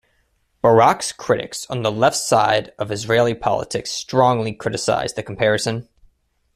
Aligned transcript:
Barak's 0.63 1.11
critics 1.11 1.67
on 1.69 1.83
the 1.83 1.91
left 1.91 2.15
side 2.15 2.73
of 2.79 2.91
Israeli 2.91 3.35
politics 3.35 3.91
strongly 3.91 4.51
criticised 4.51 5.15
the 5.15 5.21
comparison. 5.21 5.89